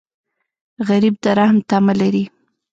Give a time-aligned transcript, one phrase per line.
[0.87, 2.23] غریب د رحم تمه لري